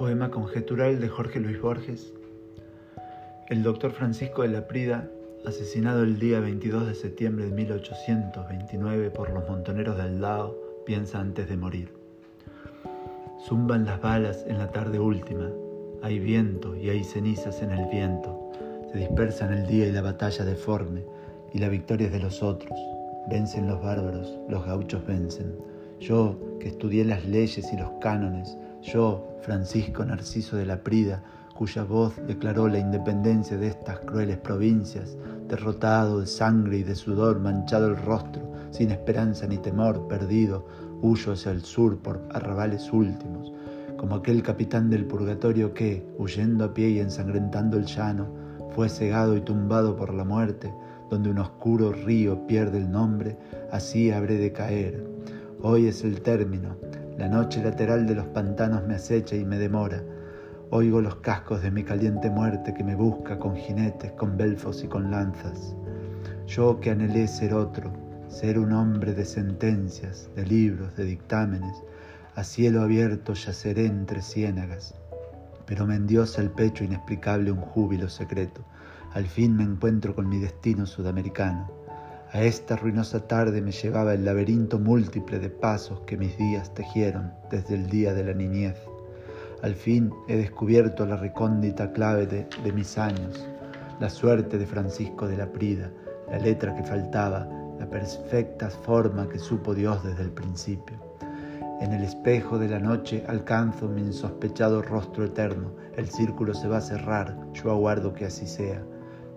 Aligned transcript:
Poema 0.00 0.30
conjetural 0.30 0.98
de 0.98 1.10
Jorge 1.10 1.40
Luis 1.40 1.60
Borges. 1.60 2.14
El 3.50 3.62
doctor 3.62 3.92
Francisco 3.92 4.40
de 4.40 4.48
la 4.48 4.66
Prida, 4.66 5.10
asesinado 5.44 6.04
el 6.04 6.18
día 6.18 6.40
22 6.40 6.86
de 6.86 6.94
septiembre 6.94 7.44
de 7.44 7.50
1829 7.50 9.10
por 9.10 9.28
los 9.28 9.46
montoneros 9.46 9.98
del 9.98 10.22
Lao, 10.22 10.56
piensa 10.86 11.20
antes 11.20 11.50
de 11.50 11.58
morir. 11.58 11.92
Zumban 13.46 13.84
las 13.84 14.00
balas 14.00 14.42
en 14.48 14.56
la 14.56 14.72
tarde 14.72 14.98
última, 14.98 15.50
hay 16.00 16.18
viento 16.18 16.74
y 16.74 16.88
hay 16.88 17.04
cenizas 17.04 17.60
en 17.60 17.70
el 17.70 17.84
viento, 17.90 18.50
se 18.90 19.00
dispersan 19.00 19.52
el 19.52 19.66
día 19.66 19.86
y 19.86 19.92
la 19.92 20.00
batalla 20.00 20.46
deforme, 20.46 21.04
y 21.52 21.58
la 21.58 21.68
victoria 21.68 22.06
es 22.06 22.12
de 22.14 22.20
los 22.20 22.42
otros. 22.42 22.78
Vencen 23.28 23.68
los 23.68 23.82
bárbaros, 23.82 24.38
los 24.48 24.64
gauchos 24.64 25.06
vencen. 25.06 25.58
Yo, 26.00 26.38
que 26.58 26.68
estudié 26.68 27.04
las 27.04 27.26
leyes 27.26 27.70
y 27.70 27.76
los 27.76 27.90
cánones, 28.00 28.56
yo, 28.82 29.36
Francisco 29.42 30.04
Narciso 30.04 30.56
de 30.56 30.66
la 30.66 30.82
Prida, 30.82 31.22
cuya 31.54 31.84
voz 31.84 32.14
declaró 32.26 32.68
la 32.68 32.78
independencia 32.78 33.58
de 33.58 33.68
estas 33.68 33.98
crueles 34.00 34.38
provincias, 34.38 35.16
derrotado 35.46 36.20
de 36.20 36.26
sangre 36.26 36.78
y 36.78 36.82
de 36.82 36.94
sudor, 36.94 37.38
manchado 37.40 37.88
el 37.88 37.96
rostro, 37.96 38.50
sin 38.70 38.90
esperanza 38.90 39.46
ni 39.46 39.58
temor, 39.58 40.08
perdido, 40.08 40.66
huyo 41.02 41.32
hacia 41.32 41.52
el 41.52 41.62
sur 41.62 41.98
por 41.98 42.22
arrabales 42.30 42.90
últimos, 42.92 43.52
como 43.98 44.14
aquel 44.14 44.42
capitán 44.42 44.88
del 44.88 45.04
purgatorio 45.04 45.74
que, 45.74 46.06
huyendo 46.16 46.64
a 46.64 46.72
pie 46.72 46.88
y 46.90 47.00
ensangrentando 47.00 47.76
el 47.76 47.84
llano, 47.84 48.26
fue 48.74 48.88
cegado 48.88 49.36
y 49.36 49.42
tumbado 49.42 49.96
por 49.96 50.14
la 50.14 50.24
muerte, 50.24 50.72
donde 51.10 51.28
un 51.28 51.38
oscuro 51.38 51.92
río 51.92 52.46
pierde 52.46 52.78
el 52.78 52.90
nombre, 52.90 53.36
así 53.70 54.10
habré 54.10 54.38
de 54.38 54.52
caer. 54.52 55.04
Hoy 55.60 55.88
es 55.88 56.04
el 56.04 56.22
término, 56.22 56.76
la 57.20 57.28
noche 57.28 57.62
lateral 57.62 58.06
de 58.06 58.14
los 58.14 58.26
pantanos 58.28 58.82
me 58.86 58.94
acecha 58.94 59.36
y 59.36 59.44
me 59.44 59.58
demora. 59.58 60.02
Oigo 60.70 61.02
los 61.02 61.16
cascos 61.16 61.60
de 61.60 61.70
mi 61.70 61.84
caliente 61.84 62.30
muerte 62.30 62.72
que 62.72 62.82
me 62.82 62.94
busca 62.94 63.38
con 63.38 63.56
jinetes, 63.56 64.12
con 64.12 64.38
belfos 64.38 64.82
y 64.82 64.88
con 64.88 65.10
lanzas. 65.10 65.76
Yo 66.46 66.80
que 66.80 66.90
anhelé 66.90 67.28
ser 67.28 67.52
otro, 67.52 67.92
ser 68.28 68.58
un 68.58 68.72
hombre 68.72 69.12
de 69.12 69.26
sentencias, 69.26 70.30
de 70.34 70.46
libros, 70.46 70.96
de 70.96 71.04
dictámenes, 71.04 71.82
a 72.36 72.42
cielo 72.42 72.80
abierto 72.80 73.34
yaceré 73.34 73.84
entre 73.84 74.22
ciénagas. 74.22 74.94
Pero 75.66 75.86
me 75.86 75.96
endiosa 75.96 76.40
el 76.40 76.48
pecho 76.48 76.84
inexplicable 76.84 77.52
un 77.52 77.60
júbilo 77.60 78.08
secreto. 78.08 78.62
Al 79.12 79.26
fin 79.26 79.54
me 79.58 79.64
encuentro 79.64 80.14
con 80.14 80.26
mi 80.26 80.38
destino 80.38 80.86
sudamericano. 80.86 81.79
A 82.32 82.42
esta 82.42 82.76
ruinosa 82.76 83.26
tarde 83.26 83.60
me 83.60 83.72
llevaba 83.72 84.14
el 84.14 84.24
laberinto 84.24 84.78
múltiple 84.78 85.40
de 85.40 85.50
pasos 85.50 86.02
que 86.02 86.16
mis 86.16 86.38
días 86.38 86.72
tejieron 86.74 87.32
desde 87.50 87.74
el 87.74 87.90
día 87.90 88.14
de 88.14 88.22
la 88.22 88.32
niñez. 88.32 88.76
Al 89.62 89.74
fin 89.74 90.12
he 90.28 90.36
descubierto 90.36 91.04
la 91.06 91.16
recóndita 91.16 91.90
clave 91.92 92.26
de, 92.26 92.72
mis 92.72 92.96
años, 92.98 93.48
la 93.98 94.08
suerte 94.08 94.58
de 94.58 94.66
Francisco 94.66 95.26
de 95.26 95.38
la 95.38 95.50
Prida, 95.50 95.90
la 96.30 96.38
letra 96.38 96.72
que 96.76 96.84
faltaba, 96.84 97.48
la 97.80 97.90
perfecta 97.90 98.70
forma 98.70 99.28
que 99.28 99.40
supo 99.40 99.74
Dios 99.74 100.00
desde 100.04 100.22
el 100.22 100.30
principio. 100.30 100.98
En 101.80 101.92
el 101.92 102.04
espejo 102.04 102.60
de 102.60 102.68
la 102.68 102.78
noche 102.78 103.24
alcanzo 103.26 103.88
mi 103.88 104.02
insospechado 104.02 104.82
rostro 104.82 105.24
eterno, 105.24 105.72
el 105.96 106.08
círculo 106.08 106.54
se 106.54 106.68
va 106.68 106.76
a 106.76 106.80
cerrar, 106.80 107.36
yo 107.54 107.72
aguardo 107.72 108.14
que 108.14 108.26
así 108.26 108.46
sea. 108.46 108.80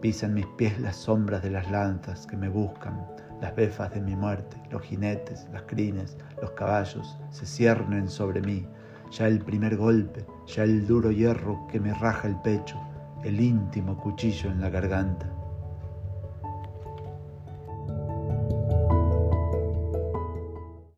Pisan 0.00 0.34
mis 0.34 0.46
pies 0.46 0.78
las 0.78 0.94
sombras 0.94 1.42
de 1.42 1.50
las 1.50 1.68
lanzas 1.72 2.24
que 2.26 2.36
me 2.36 2.48
buscan, 2.48 3.04
las 3.40 3.56
befas 3.56 3.92
de 3.92 4.00
mi 4.00 4.14
muerte, 4.14 4.56
los 4.70 4.82
jinetes, 4.82 5.48
las 5.52 5.62
crines, 5.62 6.16
los 6.40 6.52
caballos 6.52 7.18
se 7.30 7.46
ciernen 7.46 8.08
sobre 8.08 8.40
mí. 8.40 8.64
Ya 9.10 9.26
el 9.26 9.40
primer 9.40 9.76
golpe, 9.76 10.24
ya 10.46 10.62
el 10.62 10.86
duro 10.86 11.10
hierro 11.10 11.66
que 11.68 11.80
me 11.80 11.94
raja 11.94 12.28
el 12.28 12.36
pecho, 12.42 12.78
el 13.24 13.40
íntimo 13.40 13.98
cuchillo 13.98 14.50
en 14.50 14.60
la 14.60 14.70
garganta. 14.70 15.28